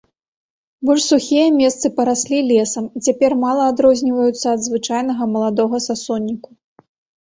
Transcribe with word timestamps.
Больш 0.89 1.03
сухія 1.11 1.43
месцы 1.57 1.91
параслі 1.99 2.39
лесам 2.53 2.89
і 2.95 3.03
цяпер 3.11 3.31
мала 3.45 3.63
адрозніваюцца 3.75 4.45
ад 4.57 4.69
звычайнага 4.73 5.33
маладога 5.39 5.87
сасонніку. 5.91 6.63